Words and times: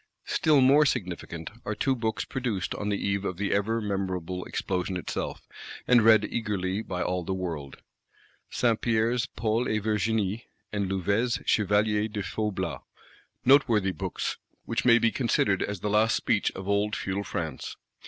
Still 0.25 0.61
more 0.61 0.83
significant 0.87 1.51
are 1.63 1.75
two 1.75 1.95
Books 1.95 2.25
produced 2.25 2.73
on 2.73 2.89
the 2.89 2.97
eve 2.97 3.23
of 3.23 3.37
the 3.37 3.53
ever 3.53 3.79
memorable 3.79 4.43
Explosion 4.45 4.97
itself, 4.97 5.47
and 5.87 6.01
read 6.01 6.25
eagerly 6.25 6.81
by 6.81 7.03
all 7.03 7.23
the 7.23 7.35
world: 7.35 7.77
Saint 8.49 8.81
Pierre's 8.81 9.27
Paul 9.27 9.67
et 9.69 9.77
Virginie, 9.81 10.47
and 10.73 10.89
Louvet's 10.89 11.39
Chevalier 11.45 12.07
de 12.07 12.23
Faublas. 12.23 12.81
Noteworthy 13.45 13.91
Books; 13.91 14.37
which 14.65 14.85
may 14.85 14.97
be 14.97 15.11
considered 15.11 15.61
as 15.61 15.81
the 15.81 15.87
last 15.91 16.15
speech 16.15 16.51
of 16.55 16.67
old 16.67 16.95
Feudal 16.95 17.23
France. 17.23 17.75